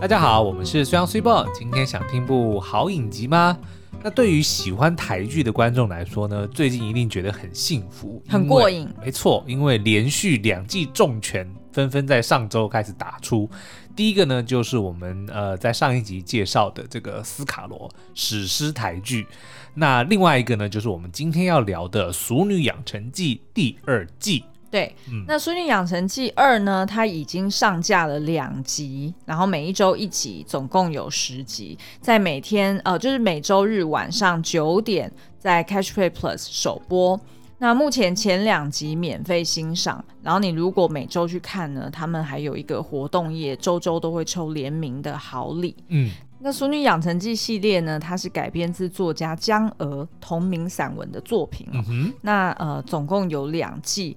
[0.00, 1.46] 大家好，我们是虽阳虽报。
[1.52, 3.58] 今天想听部好影集吗？
[4.02, 8.88] 那对于喜欢台剧的观众来说呢，最近一定觉得很幸福，很过瘾。
[9.04, 13.46] 没错，因为连续两季重拳纷纷在上周开始打出。
[13.94, 19.26] 第一个呢，就是我们呃在上一集介绍的这个斯卡罗史诗台剧。
[19.74, 24.44] 那另外一个呢，就是我们今天要聊的《俗女养成记》第二季。
[24.70, 37.20] 对，嗯、那《淑女养成记二》呢，它已经上架了两集，然后每一周一集，总共有十集，在每天呃，就是每周日晚上九点在 Catch Play Plus 首播。
[37.58, 45.74] 那目前前两集免费欣赏，然后你如果每周去看呢，他们还有一个活动页，周周都会抽联名的好礼。
[45.88, 51.66] 嗯，那《俗女养成记》系列呢，它是改编自作家江娥同名散文的作品。
[51.72, 54.16] 嗯哼，那呃，总共有两季。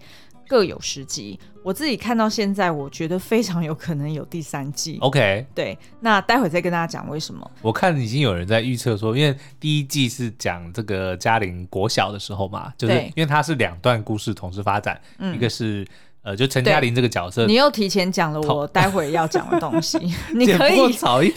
[0.53, 4.99] 各有十集，我自己看到现在，我觉得非常有可能有第三季。
[5.01, 7.49] OK，对，那待会再跟大家讲为什么。
[7.63, 15.83] 我看已经有人在预测说，因为第一季是讲这个嘉玲国小的时候嘛，就是因为它是两段故事同时发展，嗯、一个是。
[16.23, 19.99] 呃，就陈嘉玲这个角色，你又提前讲了我待会要讲的东西，
[20.33, 20.79] 你可以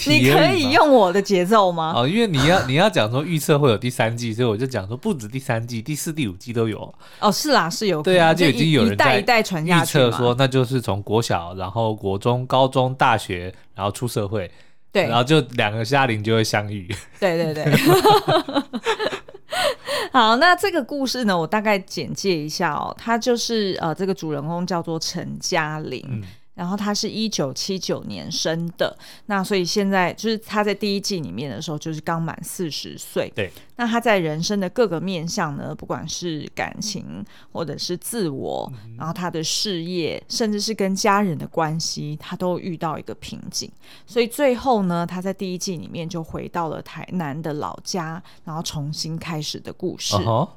[0.06, 1.92] 你可以用我的节奏吗？
[1.96, 6.94] 哦，因为你要你要讲说预测会有第三季，所以我就讲说不止第三季，第四、第五季都有。
[7.18, 8.00] 哦，是啦，是有。
[8.00, 9.98] 对啊，就已经有人在一代一代传下去。
[9.98, 14.48] 预测说，那就是从国小，然后国中、高中、大学，然后出社会，
[14.92, 16.88] 对，然后就两个嘉玲就会相遇。
[17.18, 17.64] 对对对。
[20.16, 22.94] 好，那这个故事呢，我大概简介一下哦。
[22.96, 26.24] 他就是呃，这个主人公叫做陈嘉玲。
[26.56, 33.30] 然后他是一九七九年生的，那所以现在就是他在第一季里面的时候，就是刚满四十岁。
[33.36, 43.70] 对，那他在人生的各个面向呢，不管是感情或者是自我，嗯、然后他的事业，甚至是跟家人的关系，他都遇到一个瓶颈。
[44.06, 50.14] 所以最后呢，他在第一季里面就回到了台南的老家，然后重新开始的故事。
[50.14, 50.48] Uh-huh.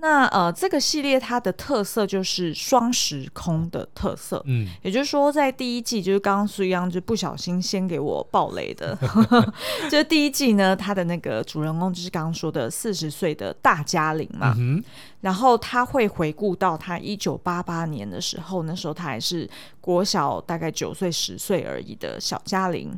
[0.00, 8.96] 那呃，这个系列它的特色就是双时空的特色，嗯，也就是说，在第一季就是刚刚苏央就不小心先给我爆雷的，
[9.90, 14.80] 就是第一季呢，它的那个主人公就是刚刚说的四十岁的大嘉玲嘛，嗯，
[15.22, 19.50] 然后他会回顾到他一九八八年的时候，那时候他还是
[19.80, 22.96] 国小大概九岁十岁而已的小嘉玲，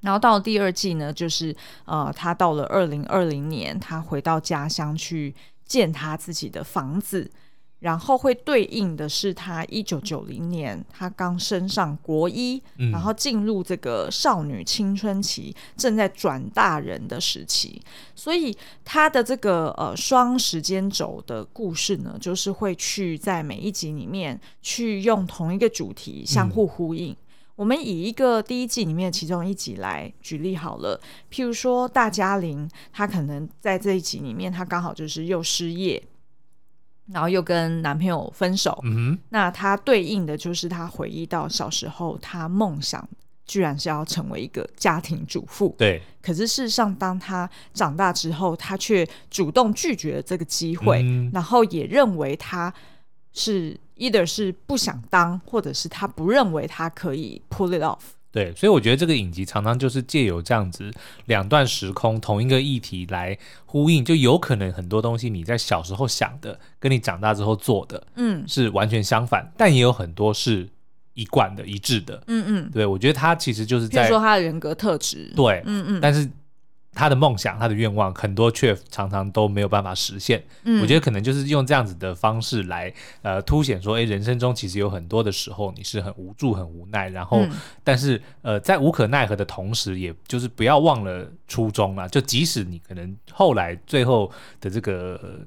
[0.00, 1.54] 然后到第二季呢，就是
[1.84, 5.34] 呃，他到了二零二零年，他回到家乡去。
[5.72, 7.30] 建他自己的房子，
[7.78, 17.80] 然后会对应的是他一九九零年他刚升上国一，嗯，然后进入这个少女青春期，正在转大人的时期，
[18.14, 27.12] 所以他的这个呃双时间轴的故事呢，就是会去在每一集里面去用同一个主题相互呼应。
[27.12, 27.16] 嗯
[27.54, 30.98] 我们以一个第一季里面的其中一集来举例好了，
[31.30, 36.02] 譬如说大嘉玲，她可能在这一集里面，她刚好就是又失业，
[37.12, 38.80] 然后又跟男朋友分手。
[38.84, 43.06] 嗯，那她对应的就是她回忆到小时候，她梦想
[43.44, 45.74] 居然是要成为一个家庭主妇。
[45.76, 52.72] 对，可是事实上，当她长大之后，她却主动拒绝了这个机会，嗯，然后也认为她
[53.32, 53.78] 是。
[53.96, 57.98] Either 是不想当，或者是他不认为他可以 pull it off。
[58.30, 60.90] 对，所以我觉得这个影集常常就是借由这样子
[61.26, 63.36] 两段时空同一个议题来
[63.66, 70.66] 呼应，就有可能很多东西你在小时候想的，跟你长大之后做的，嗯，是完全相反，嗯，但也有很多是
[71.12, 72.22] 一贯的、一致的。
[72.26, 75.30] 嗯嗯，对，我觉得他其实就是在说他的人格特质。
[75.36, 76.28] 对，嗯嗯，但是。
[76.94, 80.42] 他的梦想，他的愿望，很多却常常都没有办法实现。
[80.64, 82.92] 嗯，我觉得可能就是用这样子的方式来，
[83.22, 87.50] 呃，凸显说，诶，人生中其实有很多的时候你是很无助、很无奈，然后，嗯、
[87.82, 92.06] 但是，呃，在无可奈何的同时，也就是不要忘了初衷啦。
[92.06, 95.40] 就即使你可能后来最后的这个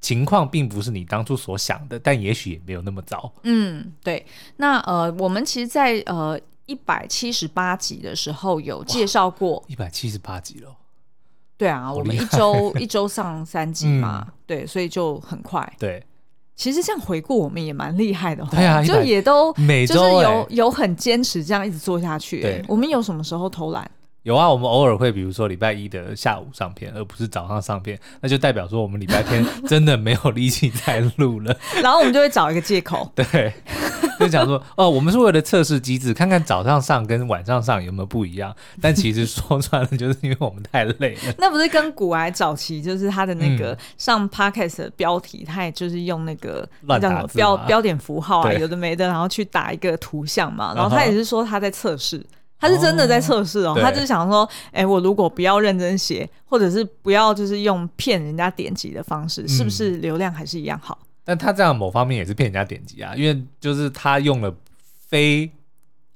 [0.00, 3.32] 情况并不是你当初所想的，但也许也没有那么糟。
[3.42, 4.24] 嗯，对。
[4.58, 10.76] 那呃，我们其实在，在呃一百七十八集的时候有介绍过，一百七十八集了。
[11.56, 15.72] 对啊，我们一周 一周上三集嘛，嗯，对，所以就很快。
[15.78, 16.04] 对，
[16.56, 22.40] 其实这样回顾我们也蛮厉害的，对啊，就也都每周就是有有很坚持这样一直做下去。
[22.40, 23.88] 对，我们有什么时候偷懒？
[24.24, 33.10] 有啊，我们偶尔会比如说礼拜一的下午上片，而不是早上上片，那就代表说我们礼拜天真的没有力气再录了， 然后我们就会找一个借口。
[33.14, 33.52] 对。
[34.16, 38.54] 就讲说哦，我们是为了测试机制，看看早上上跟晚上上有没有不一样。
[38.80, 41.34] 但其实说穿了，就是因为我们太累了。
[41.36, 50.72] 那不是跟古癌早期就是他的那个上 podcast 的标题，他也就是用那个乱打标标点符号啊，有的没的，然后去打一个图像嘛。
[50.76, 52.24] 然后他也是说他在测试，
[52.66, 60.98] 他是真的在测试哦，哦他就是想说，哎、欸，我如果不要认真写，或者是不要就是用骗人家点击的方式，是不是流量还是一样好？
[61.02, 64.54] 嗯、但他这样某方面也是骗人家点击啊，因为就是他用了
[65.08, 65.50] 非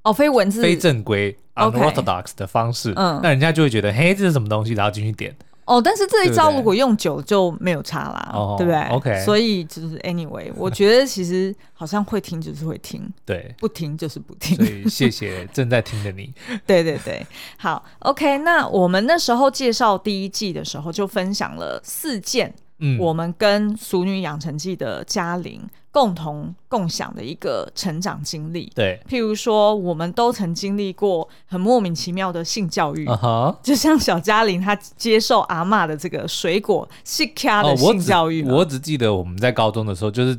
[0.04, 5.36] 哦非文字、非正规 unorthodox、的方式，嗯，那人家就会觉得，嘿，这是什么东西，然后进去点。
[5.68, 14.56] 哦，但是这一招如果用久就没有差啦，对不对？OK，所以就是 anyway，我觉得其实好像会听就是会听，对，不听就是不听。
[14.56, 16.32] 所以谢谢正在听的你。
[16.66, 17.24] 对对对，
[17.58, 25.62] 好，OK，那我们那时候介绍第一季的时候就分享了四件，嗯，我们跟《俗女养成记》的嘉玲。
[25.98, 33.56] 共同共享的一个成长经历，对，譬如说，我们都曾经历过很莫名其妙的性教育，uh -huh.
[33.64, 38.58] 就像小嘉玲她接受阿嬷的这个水果西卡的性教育，哦我。
[38.58, 40.38] 我只记得我们在高中的时候，就是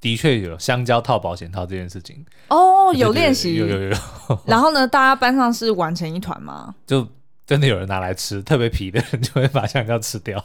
[0.00, 2.24] 的确有香蕉套保险套这件事情。
[2.46, 3.96] 哦，有练习，有有有。
[4.46, 6.72] 然后呢，大家班上是玩成一团吗？
[6.86, 7.04] 就
[7.44, 10.44] 真的有人拿来吃，特别皮的人 就会把香蕉吃掉。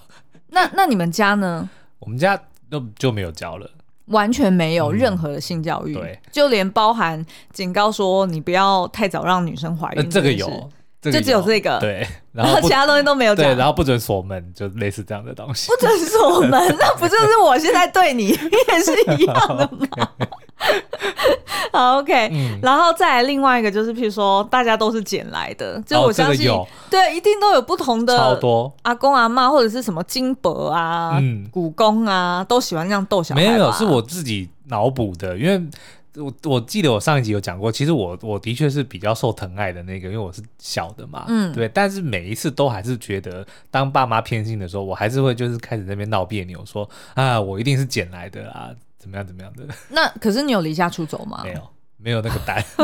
[0.50, 1.70] 那那你们家呢？
[2.00, 2.36] 我们家
[2.72, 3.70] 就就没有教了。
[4.06, 10.48] 完全没有任何的性教育，嗯、对，就连包含警告说你不要太早让女生怀孕，这个有，
[11.02, 20.10] 就只有这个，对，然后，然后其他东西都没有讲，对，然后不准锁门，就类似这样的东西，不准锁门，那不就是我现在对你也是一样的吗？
[21.76, 28.74] 好，OK，嗯，然后再来另外一个就是，譬如说大家都是捡来的，就我相信，哦这个、对，一定都有不同的，超多。
[28.84, 33.42] 阿公阿妈或者是什么金伯啊、嗯，古公啊，都喜欢这样逗小孩。
[33.42, 35.62] 没有，是我自己脑补的，因为
[36.16, 48.70] 我我记得我上一集有讲过，其实我我的确是比较受疼爱的那个，因为我是小的嘛，嗯，对，但是每一次都还是觉得，当爸妈偏心的时候，我还是会就是开始在那边闹别扭，说啊，我一定是捡来的啊。
[49.06, 49.26] 怎么样？
[49.26, 49.68] 怎么样的？
[49.90, 51.42] 那可是你有离家出走吗？
[51.44, 51.62] 没有，
[51.98, 52.64] 没有那个单。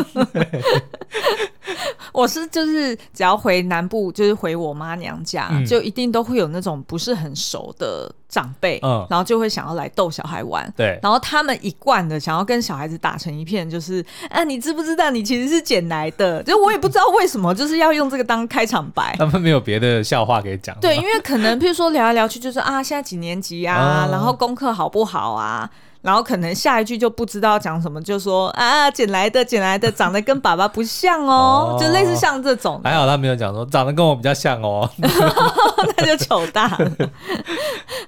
[2.14, 10.72] 我是就是只要回南部，就是回我妈娘家，嗯，就一定都会有那种不是很熟的长辈，嗯，然后就会想要来逗小孩玩。
[10.76, 16.44] 对，然后他们一贯的想要跟小孩子打成一片，就是啊，你知不知道你其实是捡来的？
[16.44, 19.16] 就我也不知道为什么，就是要用这个当开场白。
[19.18, 20.78] 他们没有别的笑话可以讲。
[20.82, 25.70] 对，因为可能譬如说聊来聊去，就是啊，现在几年级啊，嗯，然后功课好不好啊？
[26.02, 32.82] 然后可能下一句就不知道讲什么，就说啊，捡来的，捡来的，长得跟爸爸不像哦，哦就类似像这种。
[32.84, 36.92] 还好他没有讲说长得跟我比较像哦， 那就糗大了。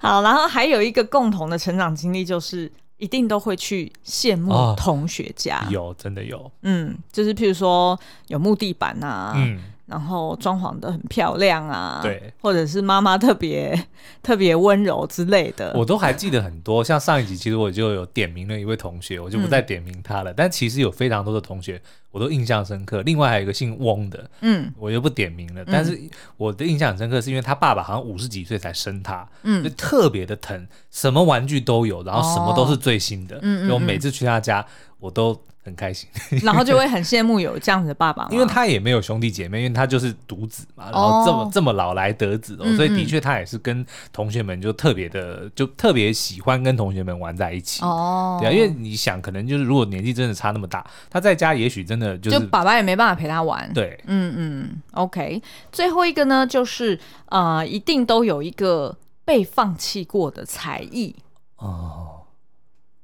[0.01, 9.60] 好，然后还有一个共同的成长经历，就是一定都会去羡慕同学家，哦、有真的有，嗯，就是譬如说有木地板啊，嗯。
[9.94, 13.80] 然后装潢的很漂亮啊，对，或者是妈妈特别
[14.24, 16.84] 特别温柔之类的，我都还记得很多。
[16.84, 20.31] 像上一集，其实我就有点名了一位同学，我就不再点名他了。
[20.31, 21.80] 嗯、但其实有非常多的同学，
[22.10, 23.04] 我都印象深刻。
[23.04, 25.62] 另外还有一个姓翁的，嗯，我就不点名了。
[25.62, 25.96] 嗯、但是
[26.38, 33.38] 我的印象很深刻，是因为他爸爸好像五十几岁才生他，嗯，就特别的疼，什么玩具都有，然后什么都是最新的。
[33.44, 34.66] 嗯，我每次去他家，
[35.00, 35.39] 我都。
[35.63, 36.10] 很开心，
[36.44, 48.38] 然后就会很羡慕有这样子的爸爸，因为他也没有兄弟姐妹，因为他就是独子嘛，然后这么、哦、这么老来得子哦，所以的确他也是跟同学们就特别的，就特别喜欢跟同学们玩在一起哦。
[48.42, 53.72] 对啊，因为你想，可能就是如果年纪真的差那么大，他在家也许真的就是就爸爸也没办法陪他玩。
[53.74, 55.41] 对，嗯嗯，OK。
[55.72, 61.15] 最后一个呢，就是呃，一定都有一个被放弃过的才艺
[61.58, 62.12] 哦。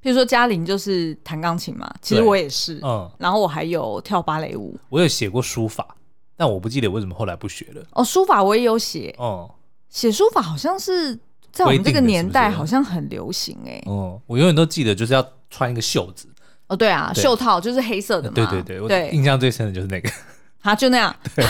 [0.00, 5.96] 比如说嘉玲就是弹钢琴嘛，其实我也是，嗯，然后我还有跳芭蕾舞，我有写过书法，
[6.36, 7.84] 但我不记得为什么后来不学了。
[7.92, 9.54] 哦，书法我也有写，哦、嗯，
[9.90, 11.14] 写书法好像是
[11.52, 16.26] 在我们这个年代好像很流行哎、欸，哦、嗯，我永远都记得就是要穿一个袖子，
[16.68, 20.10] 哦，对啊，袖套就是黑色的嘛，对对对，对，我印象最深的就是那个，
[20.62, 21.44] 啊，就那样， 对。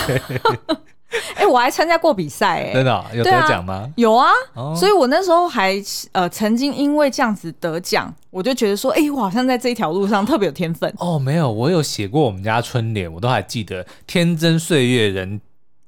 [1.35, 3.73] 哎、欸，我还参加过比赛，哎，真的、哦、有得奖吗？
[3.73, 3.89] 啊？
[3.97, 5.75] 有啊、哦，所以我那时候还
[6.13, 10.93] 呃曾经因为这样子得奖，我就觉得说，哎、欸，我好像在这一条路上特别有天分。
[10.97, 15.41] 哦，没有，我有写过我们家春联，我都还记得“天真岁月人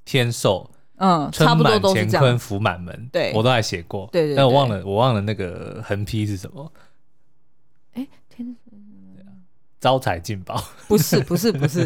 [0.03, 6.71] 天寿”，嗯，差不多都是这样，春满乾坤福满门，对，我都还写过，对，对对，但我忘了，我忘了那个横批是什么。
[7.93, 8.07] 哎。
[9.83, 11.85] 招财进宝不是不是不是，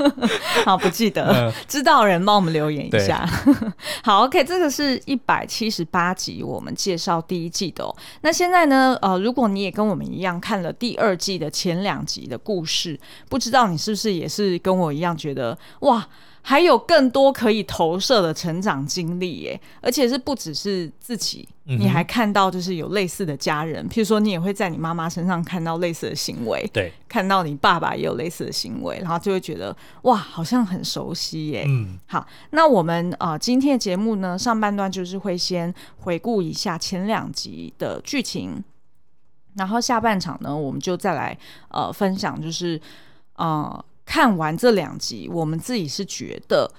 [0.64, 3.28] 好不记得，嗯、知道人帮我们留言一下。
[4.02, 7.94] 好，OK，这个是一百七十八集，我们介绍第一季的哦。
[8.22, 16.08] 那现在呢，呃，如果你也跟我们一样看了第二季的前两集的故事，不知道你是不是也是跟我一样觉得哇？
[16.40, 31.64] 还有更多可以投射的成长经历耶，而且是不只是自己，嗯、你还看到就是有类似的家人，譬如说你也会在你妈妈身上看到类似的行为，对，看到你爸爸也有类似的行为，然后就会觉得哇，好像很熟悉耶。
[31.66, 38.62] 嗯，好，那我们啊、呃、今天的节目呢，上半段就是会先回顾一下前两集的剧情，
[39.54, 42.80] 然后下半场呢，我们就再来呃分享，就是
[43.34, 43.84] 呃。
[44.08, 46.70] 看完这两集，我们自己是觉得，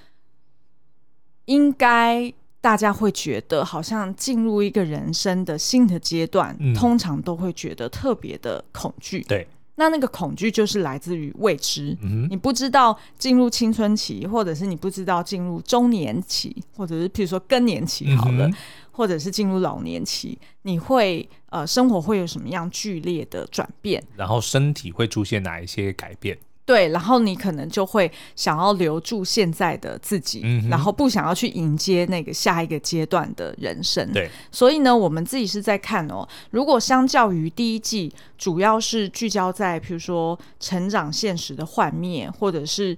[1.44, 9.22] 应该大家会觉得，好像进入一个人生的新的阶段，嗯、通常都会觉得特别的恐惧。
[9.24, 18.54] 对，那那个恐惧就是来自于未知，嗯、你不知道进入青春期，或者是你不知道进入中年期，或者是譬如说更年期好了，嗯、
[18.92, 24.04] 或者是进入老年期，你会呃生活会有什么样剧烈的转变？
[24.16, 26.38] 然后身体会出现哪一些改变？
[26.68, 34.12] 对，然后你可能就会想要留住现在的自己，嗯、然后不想要去迎接那个下一个阶段的人生。
[34.12, 42.98] 对，所以呢，我们自己是在看哦，如果相较于第一季，主要是聚焦在比如说成长现实的幻灭，或者是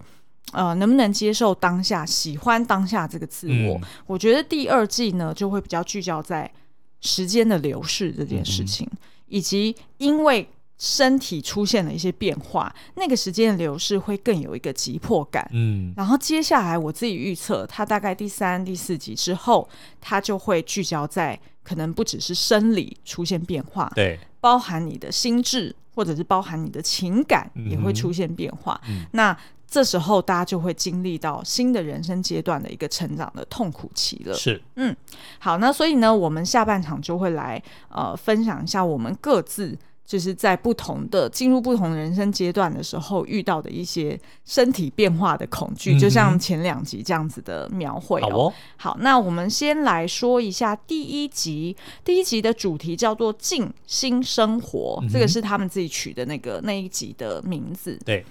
[0.53, 6.51] 呃能不能接受当下、喜欢当下这个自我，嗯、我觉得第二季呢就会比较聚焦在
[7.01, 8.97] 时间的流逝这件事情，嗯、
[9.27, 10.49] 以及因为。
[10.79, 15.45] 身体出现了一些变化，那个时间的流逝会更有一个急迫感。
[15.51, 19.67] 嗯，然后接下来我自己预测，它大概第三、第四集之后，
[19.99, 28.79] 它就会聚焦在可能不只是生理出现变化，对，包含你的心智或者是包含你的情感也会出现变化。
[28.87, 34.33] 嗯，那这时候大家就会经历到新的人生阶段的一个成长的痛苦期了。
[34.33, 34.95] 是，嗯，
[35.39, 39.77] 好，那所以呢，我们下半场就会来呃分享一下我们各自。
[40.09, 48.27] 就是在不同的进入不同的人生阶段的时候，遇到的一些身体变化的恐惧，嗯、就像前两集这样子的描绘、喔。
[48.27, 51.77] 好哦，好，那我们先来说一下第一集。
[52.03, 57.95] 第一集的主题叫做“静心生活”，嗯、这个是他们自己取的那个那一集的名字。
[58.03, 58.25] 对。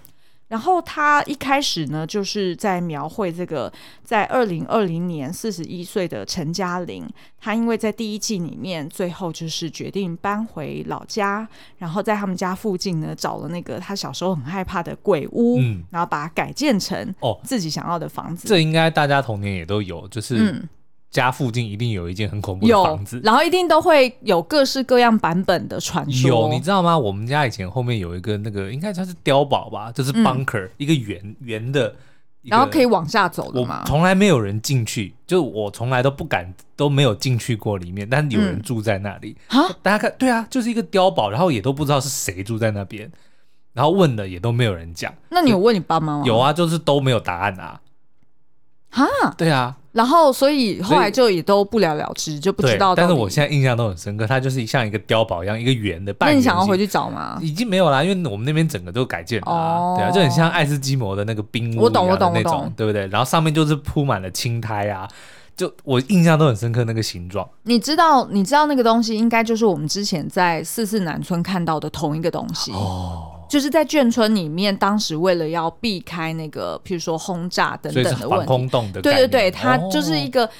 [0.48, 7.06] 然后他一开始呢，就是在描绘这个在二零二零年四十一岁的陈嘉玲，
[7.38, 18.48] 她因为在第一季里面最后就是决定搬回老家，然后在他们家附近呢找了那个她小时候很害怕的鬼屋，嗯，然后把它改建成哦自己想要的房子。
[18.48, 20.68] 这应该大家童年也都有，就是嗯。
[21.10, 26.28] 家附近一定有一间很恐怖的房子，然后一定都会有各式各样版本的传说。
[26.28, 26.96] 有，你知道吗？
[26.98, 31.94] 我们家以前后面有一个那个，应该算是碉堡吧，就是 bunker，、嗯、一个圆圆的，
[32.42, 33.84] 然后可以往下走的吗？
[33.86, 39.34] 从来没有人进去，就我从来都不敢，都没有进去过里面，但是有人住在那里。
[39.48, 43.10] 啊、嗯，大家看，对啊，就是一个碉堡，然后也都不知道是谁住在那边，
[43.72, 45.14] 然后问了也都没有人讲。
[45.30, 46.24] 那你有问你爸妈吗？
[46.26, 47.80] 有啊，就是都没有答案啊。
[48.90, 49.06] 哈，
[49.38, 49.76] 对啊。
[49.98, 52.94] 然后，所以后来就也都不了了之，就不知道。
[52.94, 56.36] 但是我现在印象都很深刻，它就是像一个碉堡一样，一个圆的半圆。
[56.36, 57.36] 那你想要回去找吗？
[57.42, 63.08] 已经没有啦，因为我们那边整个都改建了，哦、对啊，就很像爱斯基摩的那个冰屋，我懂，我懂，我懂，对不对？
[63.08, 65.08] 然后上面就是铺满了青苔啊，
[65.56, 67.44] 就我印象都很深刻那个形状。
[67.64, 73.32] 你知道，你知道那个东西应该就是我们之前在四四南村看到的同一个东西哦。
[73.48, 80.50] 就是在眷村里面，当时为了要避开那个，譬如说轰炸等等的问题，防空洞的，对对对，它就是一个、哦、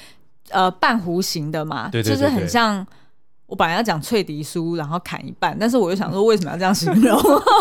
[0.49, 2.85] 呃半弧形的嘛，对对对对，就是很像。
[3.49, 7.19] 我本来要讲脆迪书，然后砍一半，但是我又想说，为什么要这样形容？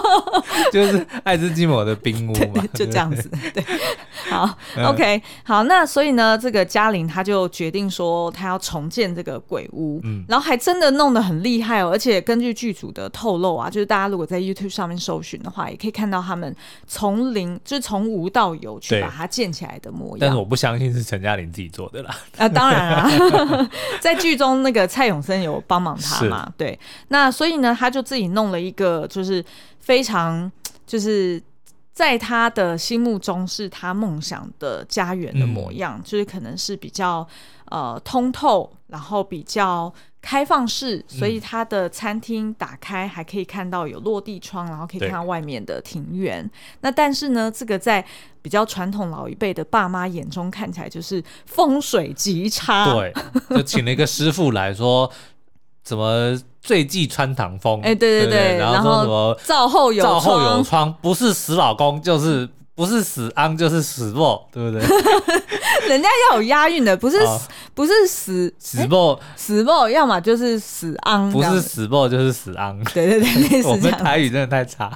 [0.70, 3.30] 就是爱斯基摩的冰屋嘛，就这样子。
[3.54, 3.64] 对，
[4.28, 16.54] 好、嗯、，OK，好，那所以呢，这个嘉玲她就决定说，她要重建这个鬼屋，嗯，然后还真的弄得很厉害哦，而且根据剧组的透露啊，就是大家如果在 YouTube 上面搜寻的话，也可以看到他们
[16.86, 20.18] 从零，就是从无到有去把它建起来的模样。
[20.20, 22.14] 但是我不相信是陈嘉玲自己做的啦。
[22.36, 23.10] 啊，当然啊，
[24.02, 25.77] 在剧中那个蔡永森有帮。
[25.78, 26.52] 帮忙他嘛？
[26.56, 29.44] 对，那所以呢，他就自己弄了一个，就是
[29.78, 30.50] 非常，
[30.86, 31.40] 就是
[31.92, 37.26] 在他的心目中是他梦想的家园的模样，嗯、就是可能是比较
[37.66, 46.48] 呃通透，然后比较开放式，所以他的餐厅打开还可以看到有落地窗，然后可以看到外面的庭园。
[46.80, 48.04] 那但是呢，这个在
[48.42, 52.92] 比较传统老一辈的爸妈眼中看起来就是风水极差。
[52.92, 53.12] 对，
[53.50, 55.10] 就请了一个师傅来说。
[55.88, 57.80] 什么醉季穿堂风？
[57.80, 64.86] 哎，对对对，然后说什么灶后有灶后有窗，不是死老公就是不是死昂就是死莫，对不对？
[65.88, 67.18] 人家要有押韵的，不是
[67.72, 72.78] 不是死死莫死莫，要么就是死昂，不是死莫就是死昂。
[72.92, 74.92] 对对对， 我们台语真的太差。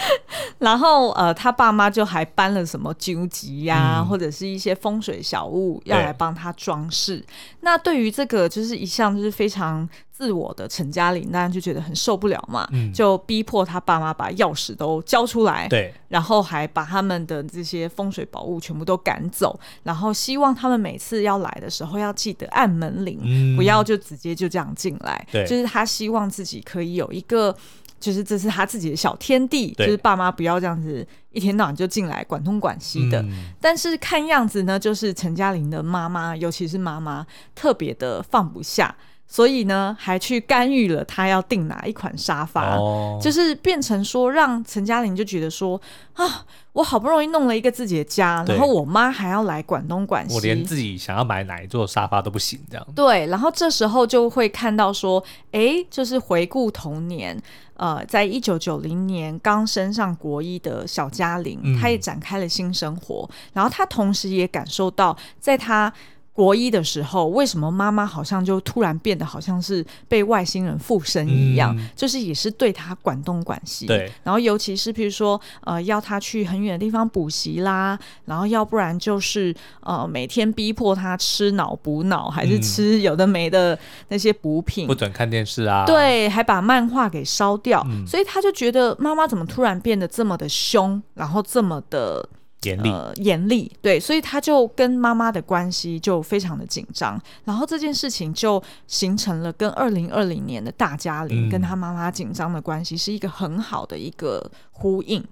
[0.58, 7.24] 然后呃，他爸妈就还搬了什么酒吉呀，嗯、或者是一些风水小物要来帮他装饰。
[7.60, 27.54] 那对于这个就是一向就是非常自我的陈嘉玲，当然就觉得很受不了嘛，嗯、就逼迫他爸妈把钥匙都交出来，对，然后还把他们的这些风水宝物全部都赶走，然后希望他们每次要来的时候要记得按门铃，嗯、不要就直接就这样进来，对，就是他希望自己可以有一个。
[28.00, 33.20] 就是这是他自己的小天地，就是爸妈不要这样子一天到晚就进来管东管西的。
[33.22, 38.94] 嗯、但是看样子呢，就是陈嘉玲的妈妈，尤其是妈妈特别的放不下，
[39.28, 45.80] 所以呢还去干预了他要订哪一款沙发，哦、就是变成说让陈嘉玲就觉得说
[46.14, 46.44] 啊。
[46.74, 52.86] 我好不容易弄了一个自己的家，然后我妈还要来管东管西，我连自己想要买哪一座沙发都不行，这样。
[52.94, 55.20] 对，然后这时候就会看到说，
[55.50, 57.36] 哎，就是回顾童年，
[57.74, 65.92] 呃，在一九九零年刚升上国一的小嘉玲，她、嗯、也展开了新生活，然后她同时也感受到，在她。
[66.38, 71.76] 国一的时候，为什么妈妈好像就突然变得好像是被外星人附身一样？
[71.76, 73.86] 嗯、就是也是对他管东管西。
[73.86, 74.08] 对。
[74.22, 83.76] 然后尤其是譬如说，呃，要他去很远的地方补习啦，然后要不然就是呃，每天逼迫他吃脑补脑，还是吃有的没的
[84.06, 84.86] 那些补品。
[84.86, 85.84] 不准看电视啊。
[85.86, 87.84] 对，还把漫画给烧掉。
[87.90, 92.28] 嗯、所以他就觉得妈妈怎么突然变得这么的凶，然后这么的。
[92.62, 105.24] 严厉，呃，严厉，对，所以他就跟妈妈的关系就非常的紧张，然后这件事情就形成了跟二零二零年的大家玲跟他妈妈紧张的关系是一个很好的一个呼应。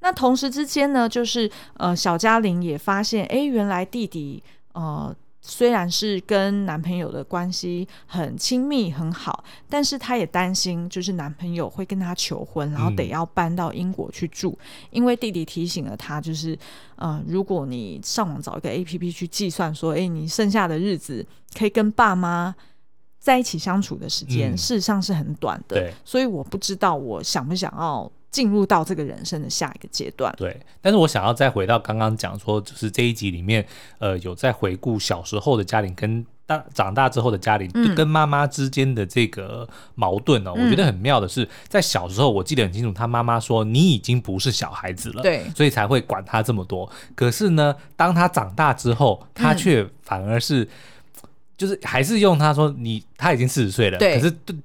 [0.00, 4.42] 那同时之间呢，就是呃，小嘉玲也发现，哎，原来弟弟
[4.74, 5.14] 呃。
[5.50, 16.56] 虽然是跟男朋友的关系很亲密很好，但是她也担心，就是男朋友会跟她求婚，然后得要搬到英国去住，嗯、因为弟弟提醒了她，就是
[16.94, 21.26] 呃，如果你上网找一个 APP 去计算说，哎，你剩下的日子
[21.58, 22.54] 可以跟爸妈
[23.18, 28.10] 在一起相处的时间，嗯、事实上是很短的，所以我不知道我想不想要。
[28.30, 30.32] 进入到这个人生的下一个阶段。
[30.36, 33.66] 对，但是我想要再回到刚刚讲说，就是这一集里面，
[33.98, 40.54] 呃，有在回顾小时候的家庭跟大长大之后的家庭，嗯、跟妈妈之间的这个矛盾呢、哦。
[40.56, 46.90] 嗯、我觉得很妙的是，在小时候我记得很清楚，他妈妈说你已经不是小孩子了，对，所以才会管他这么多。
[47.14, 54.56] 可是呢，当他长大之后，他却反而是，嗯、就是还是用他说你他已经四十岁了，对，可是对。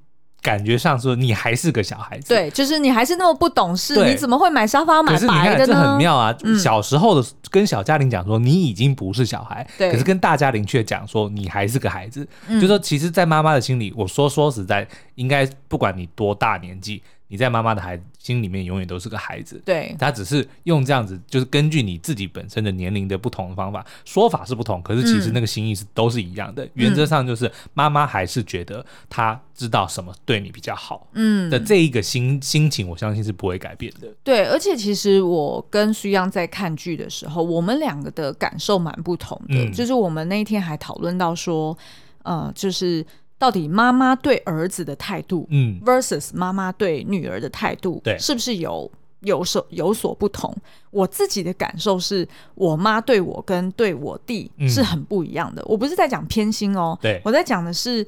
[0.46, 5.66] 感觉上说你还是个小孩子，对，就是你还是那么不懂事，你怎么会买沙发买白的呢？
[5.66, 6.32] 这很妙啊！
[6.44, 17.02] 嗯、小时候的跟小嘉玲讲说你已经不是小孩，对可是跟大家玲却讲说你还是个孩子，嗯、就说其实，在妈妈的心里，我说说实在，应该不管你多大年纪。
[17.28, 26.64] 你在妈妈的孩子心里面永远都是个孩子，对，他只是用这样子，就是根据你自己本身的年龄的不同的方法，说法是不同，可是其实那个心意是都是一样的。
[26.64, 34.08] 嗯、原则上就是妈妈还是觉得她知道什么对你比较好，嗯的这一个心心情，我相信是不会改变的。
[34.22, 41.76] 对，而且其实我跟徐央在看剧的时候，我们两个的感受蛮不同的，嗯、就是我们那一天还讨论到说，
[42.22, 43.04] 呃，就是。
[43.38, 50.54] 到底妈妈对儿子的态度，嗯，versus 妈妈对女儿的态度，对，是不是有有所有所不同？
[50.90, 55.60] 我自己的感受是，我妈对我跟对我弟是很不一样的。
[55.62, 58.06] 嗯、我不是在讲偏心哦，对，我在讲的是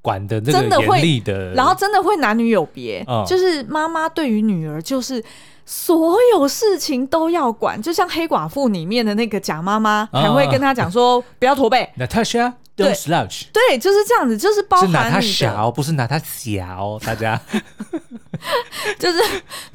[0.00, 5.20] 管的真的会的，然后真的会男女有别，嗯、就是妈妈对于女儿就是
[5.66, 12.52] 所有事情都要管，就像黑寡妇里面的那个假妈妈，还会跟她讲说、嗯、 不要驼背，Natasha。
[12.84, 12.94] 对，
[13.52, 17.40] 对，就是这样子，就是包含小，不是拿他小，大家
[18.98, 19.18] 就是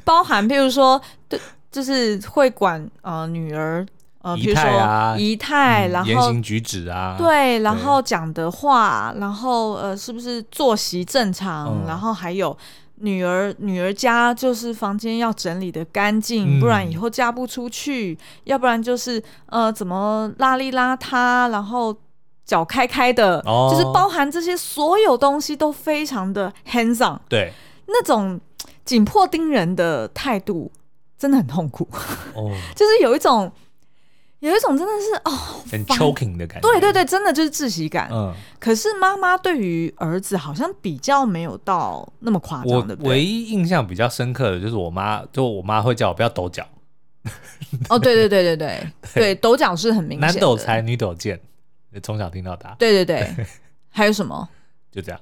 [0.04, 1.38] 包含，譬如说，对，
[1.70, 3.86] 就是会管呃女儿
[4.22, 12.56] 呃，比如说仪态，然后言行举止啊，对，然后讲的话，然后呃，是不是作息正常，然后还有
[12.96, 21.94] 女儿女儿家就是房间要整理的干净，不然以后嫁不出去，要不然就是呃怎么邋里邋遢，然后。
[22.44, 27.52] 脚开开的，哦、就是包含这些所有东西都非常的 hands on，对，
[27.86, 28.40] 那种
[28.84, 30.70] 紧迫盯人的态度
[31.18, 31.88] 真的很痛苦，
[32.34, 33.50] 哦， 就是有一种
[34.40, 35.30] 有一种真的是哦
[35.70, 38.10] 很 choking 的感觉，对对对，真的就是窒息感。
[38.12, 38.30] 嗯，
[38.60, 42.94] 可是妈妈对于儿子好像比较没有到那么夸张的。
[43.00, 46.62] 我唯一印象比较深刻的就是我妈，就我妈会叫我不要抖脚。
[47.88, 48.86] 哦，对对对对对。
[49.14, 51.40] 对，抖脚是很明显，男抖财，女抖贱。
[52.00, 53.46] 从小听到大，对对对，
[53.90, 54.48] 还有什么？
[54.90, 55.20] 就这样。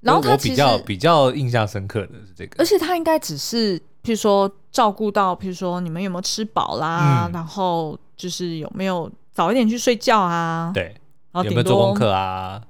[0.00, 10.70] 然后他比较比较印象深刻的是这个，而且他应该只是譬如说照顾到，譬如说你们有没有吃饱啦，嗯、然后就是有没有早一点去睡觉啊？
[10.74, 10.84] 对，
[11.32, 12.62] 然后有没有做功课啊？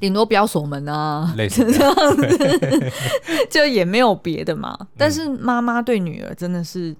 [0.00, 2.92] 顶多不要锁门啊，类似这样 子，
[3.50, 4.74] 就也没有别的嘛。
[4.96, 6.96] 但是妈妈对女儿真的是，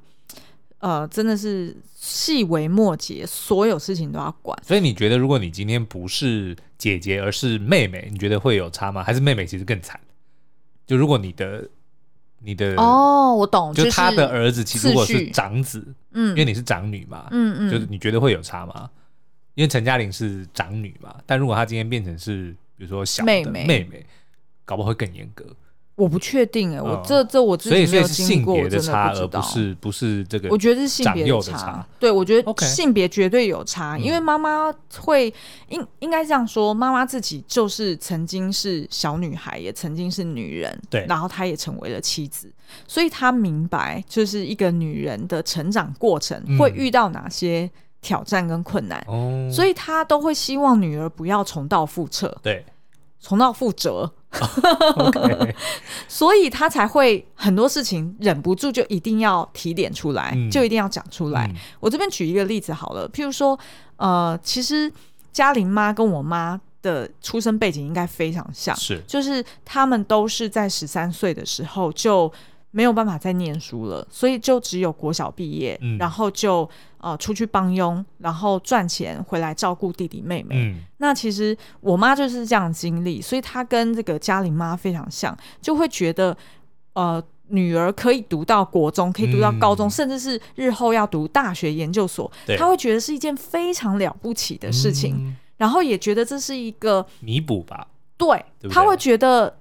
[0.83, 4.57] 呃，真的是细微末节，所有事情都要管。
[4.63, 9.03] 所以你觉得，如果你今天不是姐姐，而是妹妹，你觉得会有差吗？
[9.03, 9.99] 还是妹妹其实更惨？
[10.87, 11.69] 就如果你的
[12.41, 18.91] 你的哦，我懂，就他的儿子其实如果是长子，嗯，因为你是长女嘛，嗯嗯，就是你觉得会有差吗？
[19.55, 22.55] 因为陈嘉玲是长女嘛，但如果她今天变成是。
[22.75, 24.05] 比如说小妹妹，妹妹
[24.65, 25.45] 搞不好会更严格。
[26.03, 30.49] 我不确定哎、欸，我这这我自己没有经历过，所以是性别的差，而不是不是这个。
[30.49, 31.87] 我觉得是性别的差。
[32.01, 35.33] 对，我觉得性别绝对有差，因为妈妈会
[35.69, 42.53] 应应该这样说，妈妈自己就是曾经是小女孩，也曾经是女人，对，然后她也成为了妻子，
[42.89, 47.71] 所以她明白，就是一个女人的成长过程会遇到哪些。
[48.03, 52.67] 挑战跟困难，哦、所以他都会希望女儿不要重蹈覆辙，对，
[53.23, 54.13] 重蹈覆辙，
[56.09, 61.47] 所以他才会很多事情忍不住就一定要提点出来，嗯、就一定要讲出来。
[61.47, 63.59] 嗯、我这边举一个例子好了，譬如说，
[63.97, 64.93] 呃，其实
[65.33, 72.31] 嘉玲妈跟我妈的出生背景应该非常像，是，就是他们都是在十三岁的时候就。
[72.75, 80.57] 没有办法再念书了，所以就只有国小毕业，嗯、然后就呃出去帮佣，然后赚钱回来照顾弟弟妹妹。
[80.57, 86.35] 嗯、那其实我妈就是这样经历，所以她跟这个嘉玲妈非常像，就会觉得
[86.95, 97.87] 呃女儿可以读到国中，可以读到高中，嗯、甚至是日后要读大学研究所，她对会觉得是一件非常了不起的事情，嗯、然后也觉得这是一个弥补吧。
[98.17, 99.59] 对，她会觉得。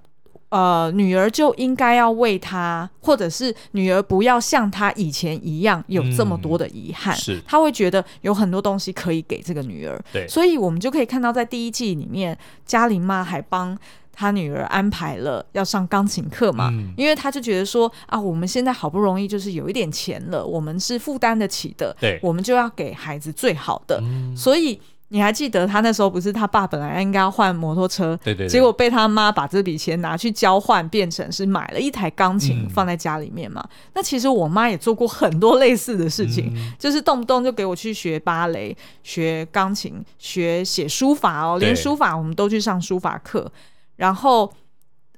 [0.52, 7.14] 呃，女儿就应该要为她，或者是女儿不要像她以前一样有这么多的遗憾。
[7.14, 9.98] 嗯、是，她会觉得有很多东西可以给这个女儿。
[10.12, 12.36] 对，所以我们就可以看到，在第一季里面，
[12.66, 13.74] 嘉玲妈还帮
[14.12, 24.78] 她女儿安排了要上钢琴课嘛，嗯、因为她就觉得说啊，我们现在好不容易就是有一点钱了，我们是负担得起的，对，我们就要给孩子最好的，嗯、所以。
[25.12, 33.62] 你还记得他那时候不是他爸本来应该要换摩托车，对对对，结果被他妈把这笔钱拿去交换，变成是买了一台钢琴放在家里面嘛？
[33.62, 43.52] 嗯、那其实我妈也做过很多类似的事情，嗯、就是动不动就给我去学芭蕾、学钢琴、学写书法哦，连书法我们都去上书法课，
[43.96, 44.50] 然后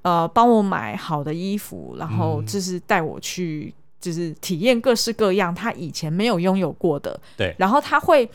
[0.01, 8.29] 呃帮我买好的衣服，然后就是带我去就是体验各式各样他以前没有拥有过的，对，然后他会。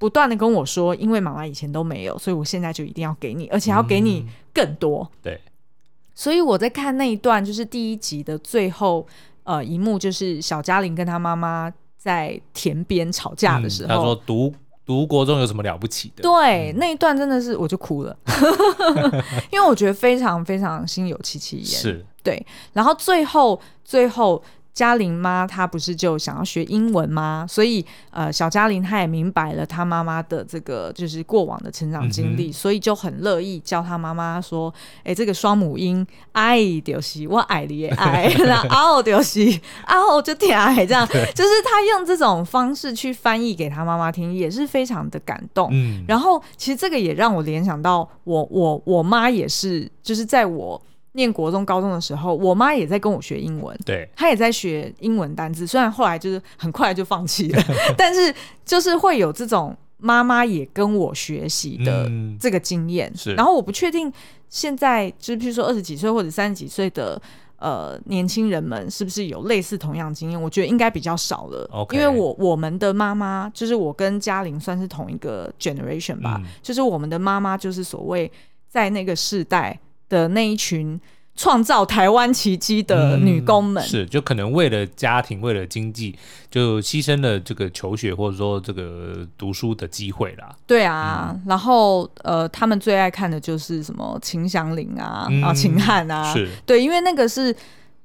[0.00, 5.02] 不断的跟我说，因为妈妈以前都没有，所以我现在就一定要给你，而且要给你更多。
[5.02, 5.40] 嗯、对，
[6.14, 9.06] 所以我在看那一段，就是第一集的最后，
[9.44, 14.54] 呃，一幕就是小嘉玲跟她妈妈在田边吵架的时候，她、嗯、说读
[14.86, 16.22] 读国中有什么了不起的？
[16.22, 18.16] 对，嗯、那一段真的是我就哭了，
[19.52, 21.66] 因为我觉得非常非常心有戚戚焉。
[21.66, 24.42] 是，对，然后最后最后。
[24.72, 27.44] 嘉玲妈她不是就想要学英文吗？
[27.48, 39.40] 所以呃，小嘉玲她也明白了她妈妈的这个就是过往的成长经历，嗯、所以就很乐意教她妈妈说：“哎、欸，这个双母音爱就是我爱你也爱， 然后嗷就是
[39.86, 45.68] 嗷就挺爱这样， 就是她用这种方式去翻译给她妈妈听，也是非常的感动。
[45.72, 50.80] 嗯，然后其实这个也让我联想到我我我妈也是，就是在我。
[51.12, 55.66] 念国中、高中的时候，我妈也在跟我学英文，对，她也在学英文单字。
[55.66, 57.62] 虽然后来就是很快就放弃了，
[57.98, 58.32] 但是
[58.64, 63.10] 就是会有这种妈妈也跟我学习的这个经验。
[63.12, 64.12] 嗯、是，然后我不确定
[64.48, 67.20] 现在就是，譬如说二十几岁或者三十几岁的
[67.58, 70.40] 呃年轻人们，是不是有类似同样经验？
[70.40, 71.94] 我觉得应该比较少了，Okay.
[71.94, 78.30] 因为我我们的妈妈就是我跟嘉玲算是同一个 generation 吧，嗯、就是我们的妈妈就是所谓
[78.68, 79.76] 在那个世代。
[80.10, 81.00] 的那一群
[81.34, 86.14] 创造台湾奇迹的女工们、嗯，是就可能为了家庭、为了经济，
[86.50, 90.54] 就牺牲了这个求学或者说这个读书的机会啦。
[90.66, 97.56] 对啊，嗯、然后呃，他们最爱看的就是什么秦祥林啊，嗯、啊，秦汉啊，是对，因为那个是。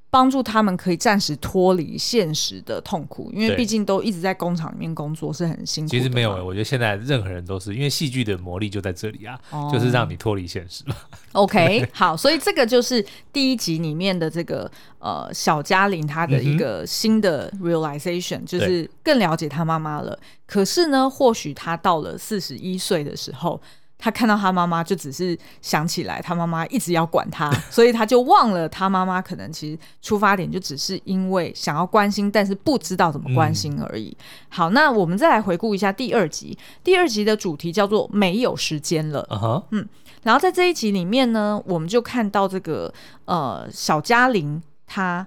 [0.08, 5.90] 帮助他们可以暂时脱离现实的痛苦，因为毕竟都一直在工厂里面工作，是很辛苦。
[5.90, 10.94] 其实没有、欸，我觉得现在任何人都是因为戏剧的魔力就在这里啊，哦、就是让你脱离现实嘛。
[11.32, 20.18] OK，好，所以这个就是第一集里面的这个呃小嘉玲她的一个新的 realization，、嗯、就是更了解她妈妈了。
[20.46, 23.60] 可是呢，或许她到了四十一岁的时候。
[23.98, 34.16] 他看到他妈妈，就只是想起来他妈妈一直要管他， 所以他就忘了他妈妈可能其实出发点就只是因为想要关心，但是不知道怎么关心而已。
[34.18, 36.56] 嗯、好，那我们再来回顾一下第二集。
[36.84, 39.26] 第二集的主题叫做“没有时间了”。
[39.32, 39.64] Uh huh.
[39.70, 39.88] 嗯，
[40.22, 42.92] 然后在这一集里面呢，我们就看到这个
[43.24, 45.26] 呃小嘉玲她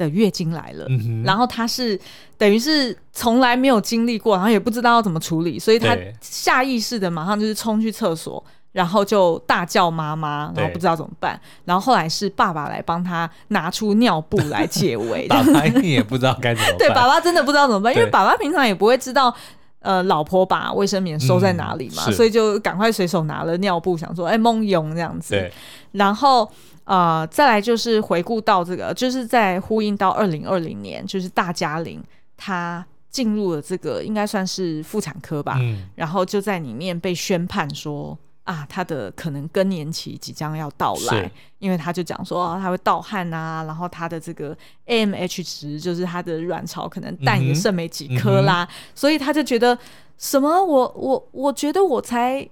[0.00, 1.98] 的月经来了，嗯、然后她是
[2.38, 19.34] 等于是从来没有经历过，然后也不知道要怎么处理，所以她下意识的马上就是冲去厕所，然后就大叫妈妈，然后不知道怎么办，然后后来是爸爸来帮她拿出尿布来解围， 爸爸也不知道该怎么办， 对，爸爸真的不知道怎么办，因为爸爸平常也不会知道
[19.80, 25.50] 呃老婆把卫生棉收在哪里嘛，嗯、所以就赶快随手拿了尿布，想说哎梦游这样子，
[25.92, 26.50] 然后。
[26.90, 32.02] 呃，再来就是回顾到这个，就是在呼应到二零二零年，就是大嘉玲
[32.36, 49.78] 她进入了这个应该算是妇产科吧，嗯，然后就在里面被宣判说啊，她的可能更年期即将要到来，因为她就讲说她会盗汗啊，然后她的这个 AMH 值就是她的卵巢可能蛋也剩没几颗啦，嗯嗯、所以她就觉得
[50.18, 52.48] 什么我我我觉得我才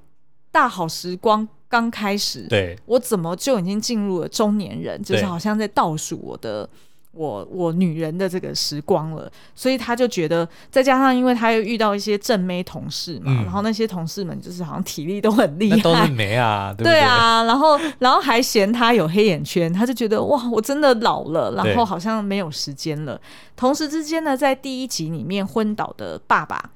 [0.53, 1.49] 大好时光。
[1.69, 2.77] 刚开始，对。
[2.87, 6.69] 我怎么就已经进入了中年人，就是好像在倒数我的
[7.13, 23.21] 我我女人的这个时光了，所以他就觉得，再加上因为他又遇到一些正妹同事嘛，嗯、然后那些同事们就是好像体力都很厉害，都是妹啊，对，对，对啊，然后然后还嫌他有黑眼圈，他就觉得哇，我真的老了，然后好像没有时间了。
[23.57, 26.71] 同时之间呢，在第一集里面昏倒的爸爸，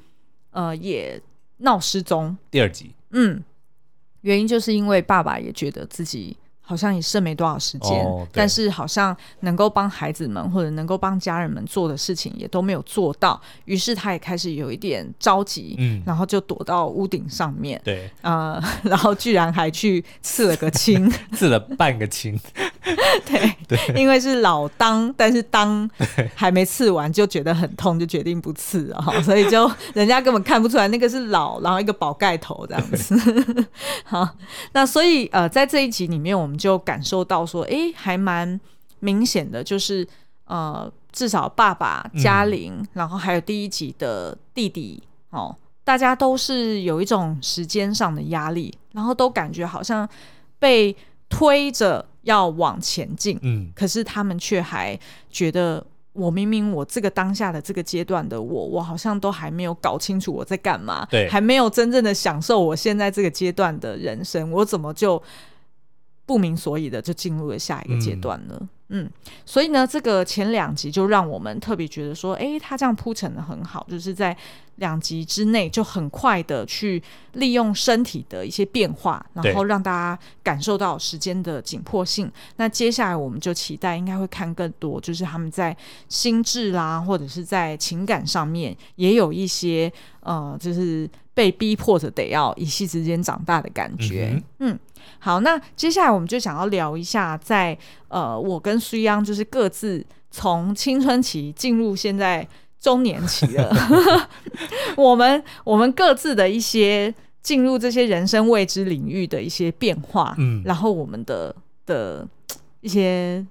[0.51, 1.21] 呃，也
[1.59, 2.37] 闹失踪。
[2.51, 3.43] 第二集，嗯。
[4.23, 6.37] 原因就是因为爸爸也觉得自己
[6.73, 22.41] 好像也剩没多少时间，哦、但是好像能够帮孩子们或者能够帮家人们做的事情也都没有做到，于是他也开始有一点着急，嗯，然后就躲到屋顶上面，对，呃， 然后居然还去刺了个青， 刺了半个青。
[23.27, 25.89] 对，对，因为是老当，但是当
[26.35, 33.67] 还没刺完就觉得很痛，就决定不刺了，所以就人家根本看不出来那个是老，然后一个宝盖头这样子。
[34.05, 34.29] 好，
[34.73, 38.61] 那所以呃，在这一集里面，我们就感受到说，哎，还蛮
[39.01, 40.07] 明显的，就是
[40.45, 50.09] 呃，至少爸爸嘉玲，嗯、然后还有第一集的弟弟哦，大家都是有一种时间上的压力，然后都感觉好像
[50.61, 50.95] 被
[51.29, 52.07] 推着。
[52.25, 54.97] 要往前进，嗯，可是他们却还
[55.29, 65.21] 觉得，我明明我这个当下的这个阶段的我，我好像都还没有搞清楚我在干嘛，对，还没有真正的享受我现在这个阶段的人生，我怎么就
[66.27, 68.57] 不明所以的就进入了下一个阶段了？
[68.61, 69.11] 嗯嗯，
[69.47, 74.37] 所以呢，这个前两集就让我们特别觉得说，哎，他这样铺陈的很好，就是在
[74.77, 82.31] 两集之内就很快的去利用身体的一些变化，然后让大家感受到时间的紧迫性。
[82.57, 85.75] 那接下来我们就期待应该会看更多，就是他们在
[86.11, 94.31] 心智啦，或者是在情感上面也有一些呃，就是被逼迫着得要一夕之间长大的感觉。
[94.59, 94.79] 嗯，嗯。
[95.19, 102.47] 好，那接下来我们就想要聊一下在，在呃，我跟苏央就是各自从青春期进入现在
[102.81, 103.73] 中年期了，
[104.97, 111.55] 我们我们各自的一些进入这些人生未知领域的一些变化，嗯，然后我们的
[111.87, 112.27] 的
[112.81, 113.45] 一些